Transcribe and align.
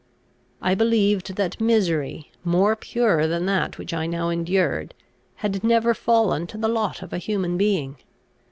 I 0.63 0.73
believed 0.73 1.35
that 1.35 1.61
misery, 1.61 2.31
more 2.43 2.75
pure 2.75 3.27
than 3.27 3.45
that 3.45 3.77
which 3.77 3.93
I 3.93 4.07
now 4.07 4.29
endured, 4.29 4.95
had 5.45 5.63
never 5.63 5.93
fallen 5.93 6.47
to 6.47 6.57
the 6.57 6.67
lot 6.67 7.03
of 7.03 7.13
a 7.13 7.19
human 7.19 7.55
being. 7.55 7.97